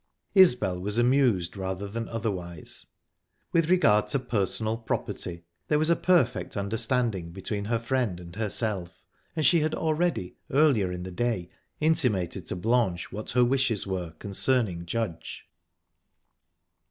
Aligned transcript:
Isbel 0.33 0.79
was 0.79 0.97
amused, 0.97 1.55
rather 1.55 1.87
than 1.87 2.09
otherwise. 2.09 2.87
With 3.51 3.69
regard 3.69 4.07
to 4.07 4.17
"personal 4.17 4.75
property," 4.75 5.43
there 5.67 5.77
was 5.77 5.91
a 5.91 5.95
perfect 5.95 6.57
understanding 6.57 7.29
between 7.31 7.65
her 7.65 7.77
friend 7.77 8.19
and 8.19 8.35
herself, 8.35 9.03
and 9.35 9.45
she 9.45 9.59
had 9.59 9.75
already, 9.75 10.37
earlier 10.49 10.91
in 10.91 11.03
the 11.03 11.11
day, 11.11 11.51
intimated 11.79 12.47
to 12.47 12.55
Blanche 12.55 13.11
what 13.11 13.29
her 13.37 13.45
wishes 13.45 13.85
were 13.85 14.13
concerning 14.13 14.87
Judge. 14.87 15.47